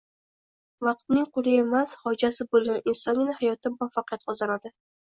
Vaqtning 0.87 1.27
quli 1.35 1.53
emas, 1.65 1.93
xojasi 2.07 2.49
bo‘lgan 2.57 2.83
insongina 2.95 3.39
hayotda 3.45 3.77
muvaffaqiyat 3.79 4.29
qozonadi... 4.33 4.79